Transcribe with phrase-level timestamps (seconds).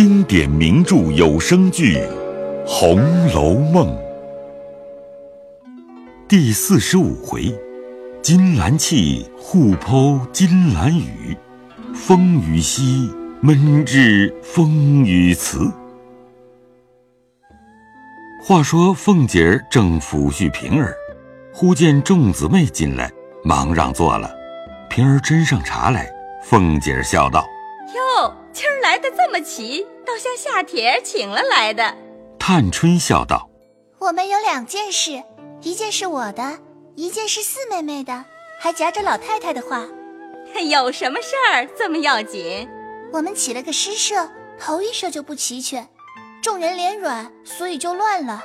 [0.00, 1.96] 经典名著有声剧
[2.64, 3.00] 《红
[3.34, 3.88] 楼梦》
[6.28, 7.52] 第四十五回：
[8.22, 11.36] 金兰气互剖金兰语，
[11.92, 15.68] 风雨息闷至风雨词。
[18.46, 20.94] 话说凤姐儿正抚恤平儿，
[21.52, 23.10] 忽见众姊妹进来，
[23.42, 24.30] 忙让座了。
[24.88, 26.08] 平儿斟上茶来，
[26.44, 27.44] 凤姐儿笑道。
[27.96, 31.96] 哟，今儿来的这么齐，倒像下帖请了来的。
[32.40, 33.48] 探春笑道
[34.00, 35.22] ：“我们有两件事，
[35.62, 36.58] 一件是我的，
[36.96, 38.24] 一件是四妹妹的，
[38.58, 39.86] 还夹着老太太的话。
[40.68, 42.68] 有什么事儿这么要紧？
[43.12, 44.28] 我们起了个诗社，
[44.58, 45.88] 头一社就不齐全，
[46.42, 48.42] 众人脸软，所以就乱了。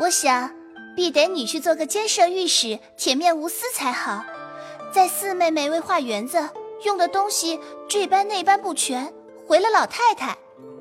[0.00, 0.52] 我想，
[0.96, 4.24] 必得你去做个监舍御史，铁面无私才好。
[4.92, 6.50] 在四妹妹为画园子。”
[6.84, 9.14] 用的东西这般那般不全，
[9.46, 10.36] 回了老太太。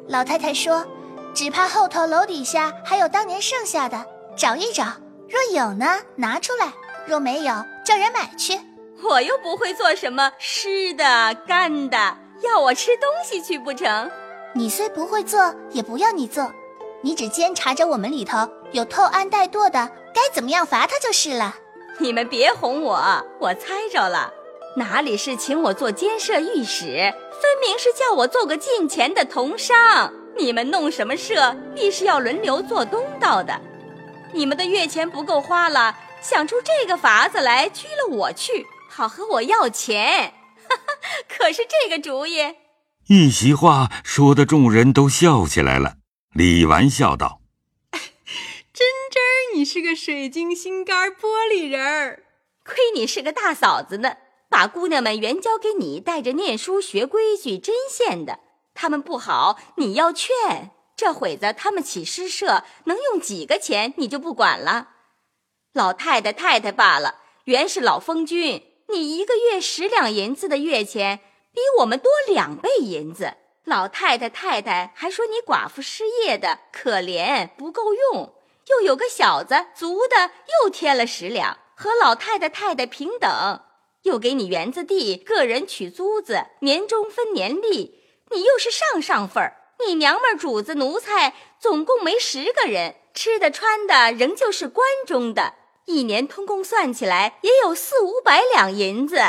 [0.07, 0.85] 老太太说
[1.34, 4.85] ：“只怕后头楼底下还有当年剩下的，找一找。
[5.29, 6.67] 若有呢，拿出来；
[7.07, 7.54] 若没有，
[7.85, 8.59] 叫人买去。”
[9.04, 11.98] 我又不会做什么湿的干的，
[12.41, 14.12] 要我吃东西去不成？
[14.54, 16.51] 你虽不会做，也不要你做，
[17.01, 21.55] 你只监察着我们里头有偷安怠惰的，该怎么样罚他就是了。
[21.98, 24.32] 你们别哄我，我猜着了。
[24.75, 26.85] 哪里是请我做监舍御史，
[27.41, 30.13] 分明是叫我做个进钱的同商。
[30.37, 33.59] 你们弄什么社，必是要轮流做东道的。
[34.31, 40.33] 你们的月钱不够花了，想出这个法子来拘了我去，好和我要钱。
[40.69, 40.93] 哈哈，
[41.27, 42.55] 可是这个主意。
[43.07, 45.95] 一席话说的众人都笑起来了。
[46.33, 47.41] 李纨笑道
[48.71, 52.23] ：“真真儿，你是个水晶心肝玻璃人儿，
[52.63, 54.13] 亏你是个大嫂子呢。”
[54.52, 58.40] 把姑娘们原交给你，带着念书学规矩针线的，
[58.74, 60.71] 他们不好，你要劝。
[60.98, 64.90] 这会子他们起诗社，能用几个钱，你就不管了。
[65.72, 71.22] 老太太太太罢了，原是老封君，你一个月十两银子的月钱，
[71.53, 73.35] 比我们多两倍银子。
[73.63, 78.34] 老太太太太还说你寡妇失业的可怜，不够用，
[78.67, 80.31] 又有个小子足的，
[80.63, 83.61] 又添了十两，和老太太太太平等。
[84.03, 88.00] 又给你园子地，个人取租子，年终分年利。
[88.31, 99.22] 你又是上上份儿，你娘们主子奴才总共没十个人，吃的穿的仍旧是关中的，一年通共算起来也有四五百两银子。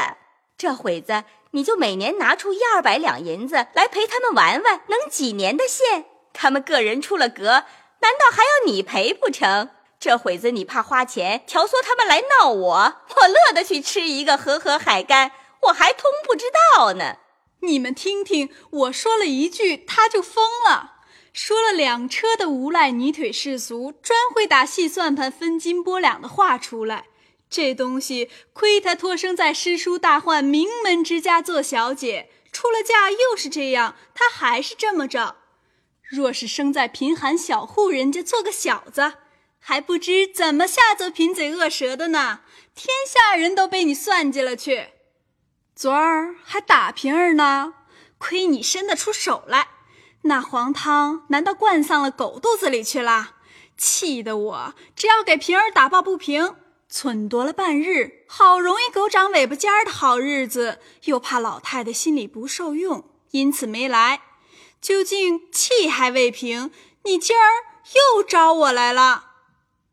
[0.57, 6.05] 这会子你就每年拿出一二百两银子来陪他们玩玩，能几年的现？
[6.33, 7.65] 他们个人出了格，
[8.01, 9.69] 难道还要你赔不成？
[10.03, 15.31] 这会子你怕花钱挑唆他们来闹我，我乐得去吃一个河河海干，
[15.61, 16.47] 我还通不知
[16.77, 17.19] 道呢。
[17.61, 20.95] 你们听听，我说了一句，他就疯了，
[21.33, 27.05] 说了两车的无赖泥腿世俗，专会打细算盘、分斤拨两的话出来。
[27.49, 35.37] 这东西亏他托生在诗书大宦名门之家做小姐，出了嫁又是这样，他还是这么着。
[36.03, 39.13] 若是生在贫寒小户人家做个小子。
[39.65, 42.41] 还不知怎么下作贫嘴恶舌的呢，
[42.75, 44.89] 天下人都被你算计了去。
[45.77, 47.75] 昨儿还打平儿呢，
[48.19, 49.69] 亏你伸得出手来，
[50.23, 53.37] 那黄汤难道灌上了狗肚子里去了？
[53.79, 56.57] 气得我只要给平儿打抱不平，
[56.91, 64.23] 忖度了半日，好容易狗长尾巴尖儿的好日子，又怕老太太心里不受用，因此没来。
[64.81, 66.73] 究竟气还未平，
[67.05, 67.43] 你今儿
[68.17, 69.32] 又招我来了。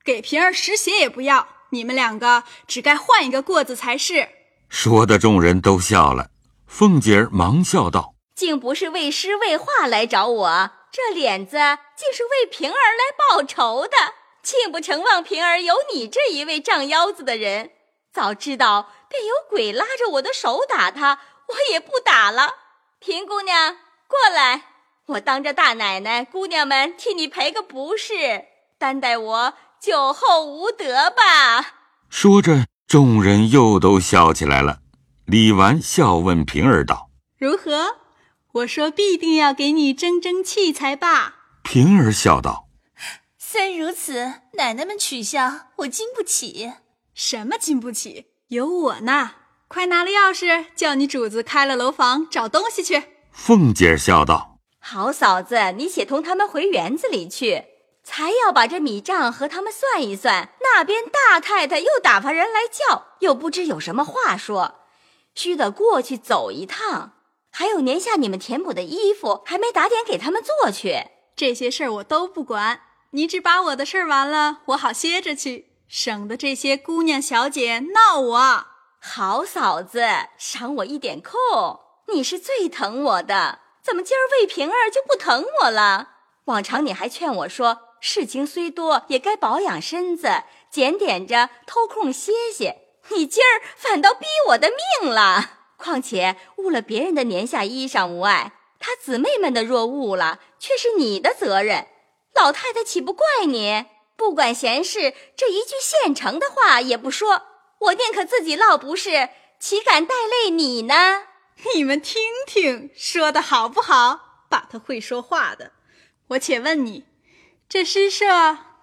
[0.04, 4.30] 给平儿拾鞋也不要，你们两个只该换一个过子才是。
[4.70, 6.30] 说的众人都笑了。
[6.68, 11.58] 凤姐儿忙笑道：“竟不是为诗为画来找我，这脸子
[11.96, 13.98] 竟是为平儿来报仇的。
[14.42, 17.72] 竟不成望平儿有你这一位仗腰子的人。
[18.14, 22.56] 早知道便有鬼拉着我的手打他，我也不打了。
[23.00, 23.78] 平姑娘
[24.08, 24.64] 过来，
[25.08, 28.46] 我当着大奶奶、姑娘们替你赔个不是，
[28.78, 31.76] 担待我。”酒后无德吧？
[32.10, 34.80] 说着，众人又都笑起来了。
[35.26, 37.10] 李纨笑问平儿道
[37.40, 37.98] ：“如何？
[38.54, 42.68] 我说必定要给你争争气才罢。”平儿笑道
[43.38, 46.74] ：“虽如此，奶奶们取笑我经不起。
[47.14, 48.26] 什么经不起？
[48.48, 49.32] 有我呢！
[49.68, 57.64] 快拿了钥匙，叫你主子开了楼房找东西去。”凤姐笑道：“好嫂子，你且同他们回园子里去。”
[58.12, 64.80] 才要把这米账和他们算一算，那边大太太又打发人来叫，又不知有什么话说，
[65.36, 67.14] 须得过去走一趟。
[67.52, 71.12] 还有年下你们填补的衣服还没打点给他们做去。
[71.36, 78.66] 这些事儿我都不管，你只把我的事儿完了，我好歇着去，省得这些姑娘小姐闹我。
[79.00, 80.02] 好嫂子，
[80.40, 81.34] 赏我一点空。
[82.08, 86.10] 你是最疼我的，怎么今儿魏平儿就不疼我了？
[86.46, 92.78] 往常你还劝我说，事情虽多，也该保养身子，检点着偷空歇歇。
[93.10, 94.70] 你今儿反倒逼我的
[95.02, 95.58] 命了。
[95.78, 101.88] 况且误了别人的年下衣裳无碍，他姊妹们的若误了，却是你的责任。
[102.34, 103.86] 老太太岂不怪你？
[104.16, 107.44] 不管闲事，这一句现成的话也不说。
[107.80, 109.30] 我宁可自己落不是，
[109.60, 111.24] 岂敢带累你呢？
[111.76, 114.46] 你们听听，说的好不好？
[114.50, 115.72] 把他会说话的，
[116.30, 117.06] 我且问你，
[117.70, 118.26] 这诗社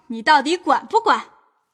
[0.07, 1.25] 你到底管不管？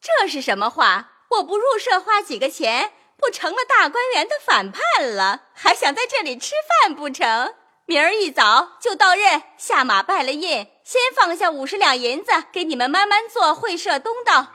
[0.01, 1.11] 这是什么话？
[1.29, 4.81] 我不入社花几个钱，不成了大观园的反叛
[5.15, 5.43] 了？
[5.53, 7.53] 还想在这里吃饭不成？
[7.85, 14.47] 明儿一早就到任，下马拜了印，先放下五十两银子给你们慢慢做会社东道。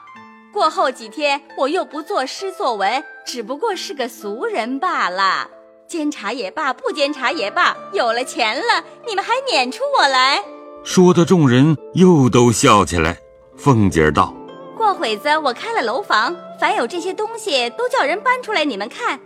[0.53, 5.49] 过后几天，我又不作诗作文，只不过是个俗人罢了。
[5.87, 10.43] 监察也罢，不监察也罢，有了钱了，你们还撵出我来？
[10.89, 13.15] 说的众人又都笑起来。
[13.59, 14.35] 凤姐儿道
[14.75, 19.21] ：“过会子我开了楼房，凡有这些东西，都叫人搬出来你们看。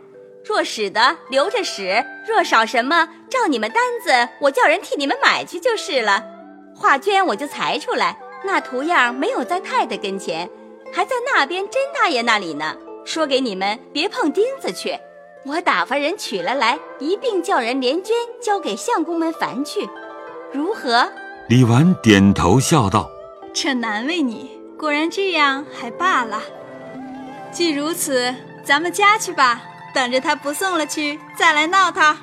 [0.44, 6.24] 若使得留着使，若少什么，照你们单子，我叫人替你们买去就是了。
[6.74, 10.50] 画绢我就裁出来，那图样没有在太太跟前。”
[10.92, 14.98] 还在那边甄大爷那里呢，说给你们别碰钉子去。
[15.46, 18.10] 我打发人取了来，一并叫人连绢
[18.42, 19.88] 交给相公们烦去，
[20.52, 21.08] 如何？
[21.48, 23.10] 李纨点头笑道
[23.52, 26.40] ：“这难为你，果然这样还罢了。
[27.50, 28.34] 既如此，
[28.64, 29.60] 咱们家去吧，
[29.92, 32.16] 等着他不送了去，再来闹他。”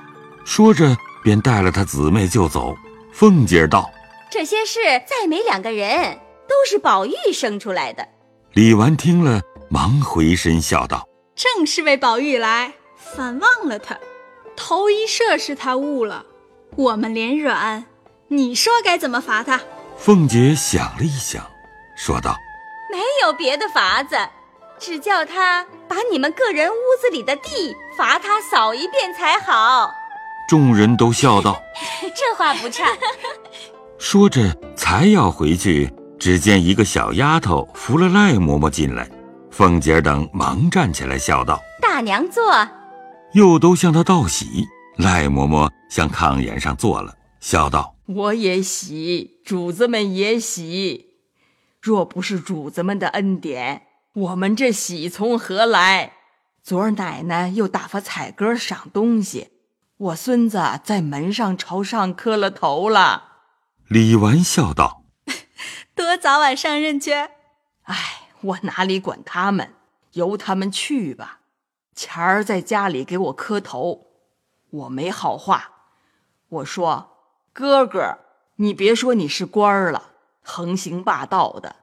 [0.46, 2.76] 说着便带了他姊妹就走。
[3.12, 3.92] 凤姐道
[4.32, 6.18] ：“这些事再没两个人，
[6.48, 8.08] 都是宝玉生出来的。”
[8.54, 13.98] 李纨听了，忙回身笑道：“正是为宝玉来，反忘了他。
[14.56, 16.26] 头一射是他误了，
[16.76, 17.86] 我们连软，
[18.30, 19.60] 你说该怎么罚他？”
[19.98, 21.46] 凤姐想了一想，
[21.96, 22.36] 说道
[22.92, 24.16] ：“没有别的法子，
[24.80, 29.92] 只叫他把你们个人屋子里的地罚他扫一遍才好。”
[30.48, 31.62] 众人都笑道
[32.16, 32.86] ：“这话不差。
[34.00, 35.94] ”说着，才要回去。
[36.18, 39.10] 只见一个小丫头扶了赖嬷嬷进来，
[39.52, 42.44] 凤姐等忙站起来笑道：“大娘坐。”
[43.34, 44.66] 又都向她道喜。
[44.98, 51.16] 赖嬷嬷向炕沿上坐了，笑道：“我也喜，主子们也喜。
[51.82, 56.14] 若不是主子们的恩典，我们这喜从何来？
[56.62, 59.52] 昨儿奶奶又打发彩哥赏东西，
[59.98, 63.26] 我孙子在门上朝上磕了头了。”
[63.88, 65.04] 李纨笑道。
[65.96, 67.12] 多早晚上任去？
[67.84, 69.74] 哎，我哪里管他们，
[70.14, 71.40] 由他们去吧。
[71.96, 74.08] 前儿在家里给我磕头，
[74.70, 75.72] 我没好话。
[76.50, 77.18] 我说
[77.60, 78.20] ：“哥哥，
[78.56, 80.12] 你别说你是官儿了，
[80.42, 81.76] 横行霸道的。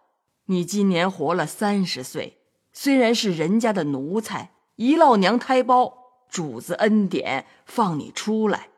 [0.47, 2.39] 你今年活了三十岁，
[2.73, 5.93] 虽然是人家的奴才，一落娘胎包，
[6.31, 8.69] 主子恩典放你出来，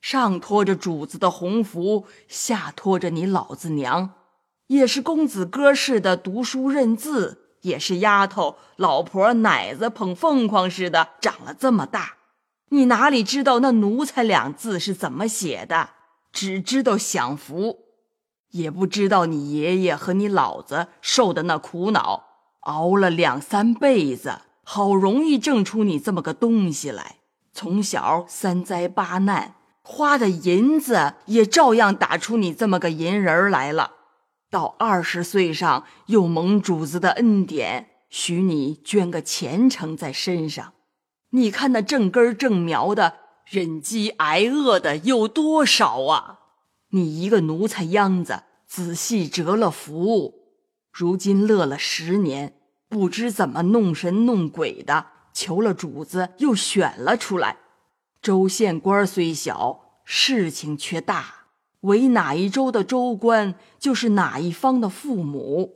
[0.00, 4.14] 上托着主子的红福，下托着你老子娘。”
[4.68, 12.14] 也是公子哥似的读书认字，也是丫头老婆奶子捧凤凰似的长了这么大，
[12.70, 15.90] 你哪里知道那奴才两字是怎么写的？
[16.32, 17.78] 只知道享福，
[18.50, 22.24] 也不知道你爷爷和你老子受的那苦恼，
[22.60, 27.16] 熬了两三辈子，好容易挣出你这么个东西来。
[27.52, 33.92] 从小三灾八难，花的银子也照样打出你这么个银人来了。
[34.48, 40.72] 到二十岁上，又蒙主子的恩典，许你捐个前程在身上。
[41.30, 43.14] 你看那正根正苗的
[43.50, 46.38] 忍饥挨饿的有多少啊？
[46.90, 50.34] 你一个奴才秧子，仔细折了福，
[50.92, 52.54] 如今乐了十年，
[52.88, 57.56] 不知怎么弄神弄鬼的，求了主子又选了出来。
[58.22, 61.46] 州县官虽小，事情却大。
[61.80, 65.74] 为哪一州的州官，就是哪一方的父母。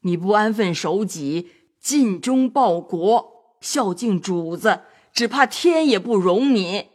[0.00, 4.80] 你不安分守己，尽忠报国，孝敬主子，
[5.12, 6.90] 只怕天也不容你。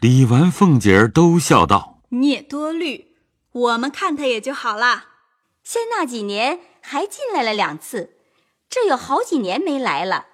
[0.00, 3.16] 李纨、凤姐儿都笑道：“你也多虑，
[3.52, 5.06] 我们看他也就好了。
[5.62, 8.16] 先那几年还进来了两次，
[8.68, 10.26] 这有好几年没来了。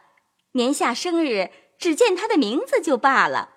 [0.53, 3.51] 年下生日，只见他的名字就罢了。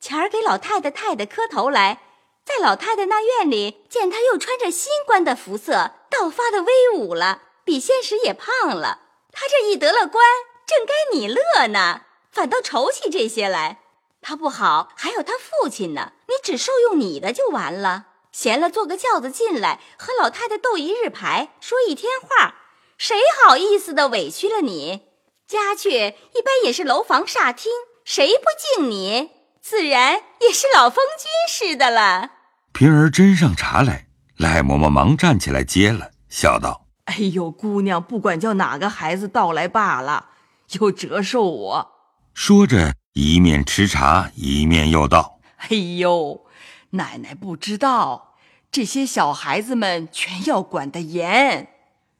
[0.00, 2.00] 前儿给老太太太太磕头来，
[2.42, 9.00] 在老太太那院里见他又穿着新官的服色，倒发的威武了，比现实也胖了。
[9.30, 10.24] 他这一得了官，
[10.66, 13.80] 正该你乐呢，反倒愁起这些来。
[14.22, 18.06] 他不好，还有他父亲呢，你只受用你的就完了。
[18.32, 22.54] 闲了坐个轿子进来，和老太太斗一日牌，说一天话，
[22.96, 25.08] 谁好意思的委屈了你？
[25.46, 27.72] 家去一般也是楼房煞厅，
[28.04, 28.44] 谁不
[28.76, 29.30] 敬你？
[29.60, 32.30] 自然也是老封君似的了。
[32.72, 34.06] 平儿斟上茶来，
[34.36, 40.30] 赖嬷嬷忙站起来接了，笑道：“哎呦，姑娘，不管叫哪个孩子到来罢了，
[40.78, 41.92] 又折寿我。”
[42.32, 46.46] 说着，一面吃茶，一面又道：“哎呦，
[46.90, 48.36] 奶奶不知道，
[48.70, 51.68] 这些小孩子们全要管得严，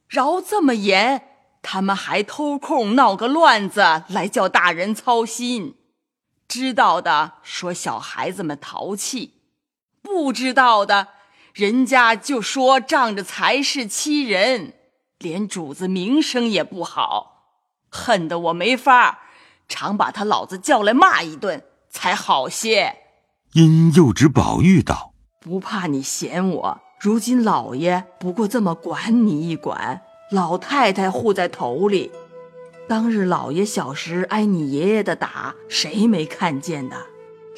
[0.08, 1.22] 饶这么严，
[1.62, 5.76] 他们还偷空闹个乱子来叫大人操心。”
[6.46, 9.34] 知道的说小孩子们淘气，
[10.02, 11.08] 不知道的，
[11.54, 14.74] 人家就说仗着财势欺人，
[15.18, 17.54] 连主子名声也不好，
[17.88, 19.20] 恨得我没法，
[19.70, 22.94] 常把他老子叫来骂一顿才好些。
[23.54, 32.10] 因又指宝玉道：“不怕你嫌我，如今老爷不过这么管你一管，老太太护在头里。”
[32.86, 36.96] 当日老爷小时挨你爷爷的打，谁没看见的？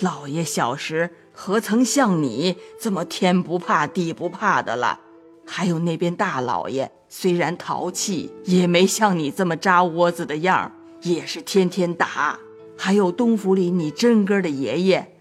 [0.00, 5.00] 老爷小时何曾像你这么天不怕地不怕的了？
[5.46, 10.70] 还有那边大老爷，虽然淘气，也没像你这么扎窝子的样
[11.02, 12.38] 也是天天打。
[12.76, 15.14] 还有东府里你真哥的爷爷，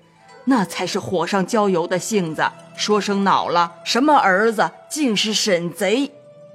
[0.46, 6.12] 那才是火上浇油的性子，说声恼了，什么儿子竟是沈贼。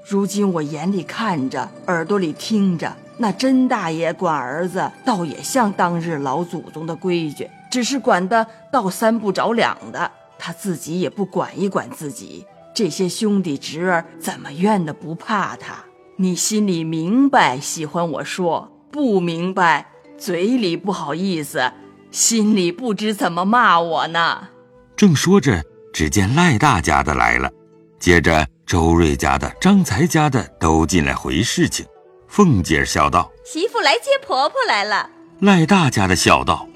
[0.08, 2.96] 如今我眼里看着，耳朵里听着。
[3.18, 10.10] 那甄大爷管儿子，倒也像当日老祖宗的规矩，只是管的倒三不着两的。
[10.38, 15.84] 他自己也不管一管自己，这些兄弟侄儿怎么怨的不怕他？
[16.16, 19.86] 你心里明白，喜欢我说；不明白，
[20.18, 21.72] 嘴里不好意思，
[22.10, 24.48] 心里不知怎么骂我呢。
[24.96, 25.62] 正说着，
[25.92, 27.50] 只见赖大家的来了，
[27.98, 31.84] 接着周瑞家的、张才家的都进来回事情。
[32.28, 36.66] 凤姐笑道：“媳妇来接婆婆来了。”赖大家的笑道：“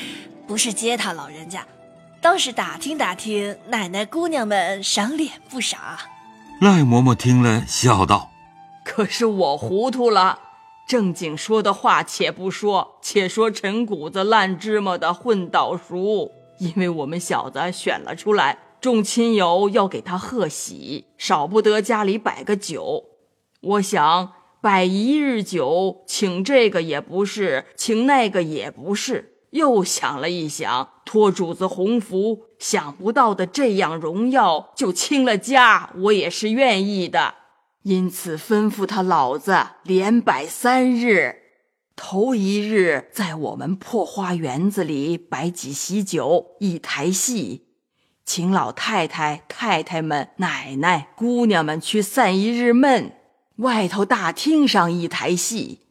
[0.46, 1.66] 不是接她老人家，
[2.22, 5.80] 倒是打听打听奶奶姑娘们赏脸不赏。”
[6.60, 8.30] 赖嬷嬷听了，笑道
[8.84, 10.38] ：“可是我糊涂了，
[10.86, 23.04] 正经说的话且不说，且说陈谷子烂芝麻的混倒熟，因为我们小子选了出来，众亲友要给他贺喜，少不得家里摆个酒。
[23.60, 29.36] 我想。”摆一日酒，请这个也不是，请那个也不是。
[29.50, 37.34] 又想了一想，托主子鸿福，想不到的这样荣耀，就清了家，我也是愿意的。
[37.86, 41.36] 因此吩咐他老子连摆三日，
[41.94, 47.68] 头一日在我们破花园子里摆几席酒，一台戏，
[48.24, 53.12] 请老太太、太太们、奶奶、姑娘们去散一日闷。
[53.58, 55.82] 外头大厅上一台戏，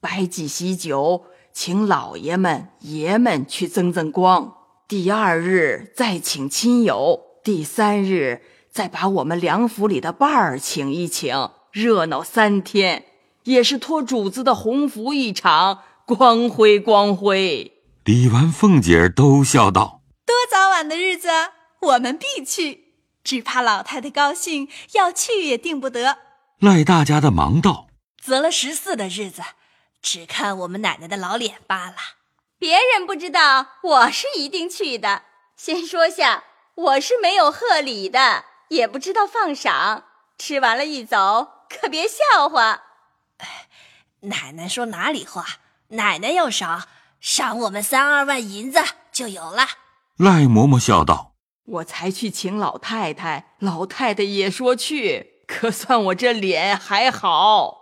[0.00, 4.54] 摆几席酒，请老爷们、爷们去增增光。
[4.88, 8.40] 第二日再请亲友，第三日
[8.72, 13.04] 再把我们梁府里的伴儿请一请，热闹三天，
[13.44, 17.82] 也是托主子的鸿福一场，光辉光辉。
[18.06, 21.28] 李纨、凤姐儿都笑道：“多早晚的日子，
[21.80, 26.16] 我们必去，只怕老太太高兴，要去也定不得。”
[26.58, 27.88] 赖大家的忙道
[28.24, 29.42] ：“择了十四的日子，
[30.00, 31.96] 只看我们奶奶的老脸罢了。
[32.58, 35.24] 别人不知道，我是一定去的。
[35.58, 40.04] 先说下，我是没有贺礼的，也不知道放赏。
[40.38, 42.82] 吃完了一走，可别笑话。
[43.38, 43.68] 哎，
[44.22, 45.46] 奶奶说哪里话？
[45.88, 46.88] 奶奶要赏，
[47.20, 48.80] 赏我们三二万银子
[49.12, 49.66] 就有了。”
[50.16, 57.78] 赖嬷嬷笑道：“我才去请老太太，老太太也说去。”可算我这脸还好。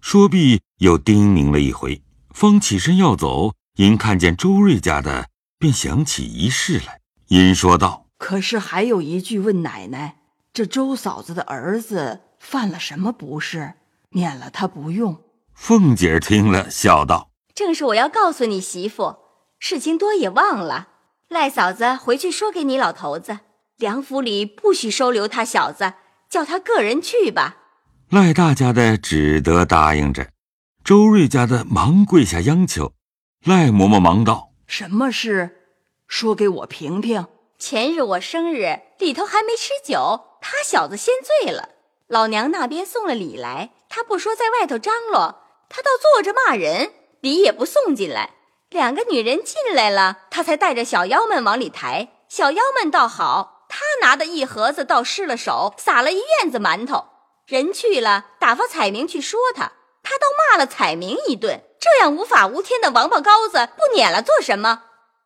[0.00, 3.52] 说毕，又叮咛了一回，方起身要走。
[3.76, 5.28] 因看见周瑞家的，
[5.58, 7.00] 便想起一事来。
[7.28, 10.16] 因说道：“可是还有一句，问奶奶，
[10.52, 13.74] 这周嫂子的儿子犯了什么不是？
[14.10, 15.22] 免了他不用。”
[15.54, 19.16] 凤姐儿听了，笑道：“正是我要告诉你媳妇，
[19.58, 20.88] 事情多也忘了。
[21.28, 23.40] 赖嫂子回去说给你老头子，
[23.76, 25.94] 梁府里不许收留他小子。”
[26.30, 27.56] 叫他个人去吧。
[28.08, 30.28] 赖大家的只得答应着，
[30.84, 32.92] 周瑞家的忙跪下央求。
[33.44, 35.56] 赖嬷嬷忙道：“什么事？
[36.06, 37.26] 说给我评评。
[37.58, 41.68] 前日我生日，里头还没吃酒，他小子先醉了。
[42.08, 48.30] 老娘那边送了礼来，他不说在外头张罗，他倒坐着骂人，礼也不送进来。
[48.68, 52.08] 两个女人进来了，他才带着小妖们往里抬。
[52.28, 57.04] 小妖们倒好，他拿的一盒子倒失了手，撒了一院子馒头。
[57.46, 61.62] 人去了，打发彩明去说他，他倒骂了彩明一顿。
[61.78, 64.82] 这样无法无天的王八羔子，不撵了做什么？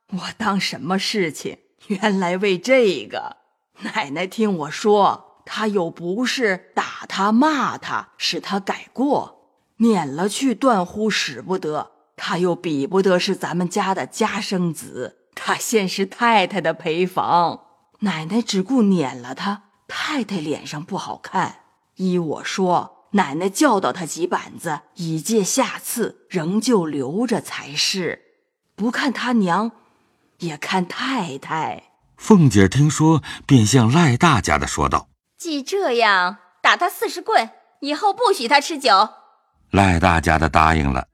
[0.09, 1.61] 我当什么事情？
[1.87, 3.39] 原来为这个。
[3.81, 11.91] 奶奶听我说，他又不是打他骂他，使他改过，撵了去断乎使不得。
[12.17, 17.61] 他又比不得是咱们家的家生子，他现是太太的陪房。
[18.01, 21.61] 奶奶只顾撵了他，太太脸上不好看。
[21.97, 28.23] 依我说，奶奶教导他几板子，以戒下次，仍旧留着才是。
[28.77, 29.73] 不看他娘，
[30.39, 31.84] 也看太太。
[32.25, 37.51] 凤姐听说，便向赖大家的说道：“既这样，打他四十棍，
[37.81, 39.11] 以后不许他吃酒。”
[39.73, 41.07] 赖大家的答应了。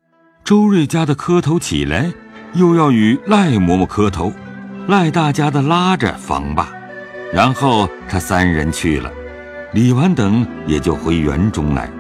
[0.45, 2.13] 周瑞家的磕头起来，
[2.53, 4.33] 又要与赖嬷嬷磕头，
[4.87, 6.69] 赖大家的拉着方罢。
[7.33, 9.11] 然后他三人去了，
[9.73, 11.91] 李纨等也就回园中来。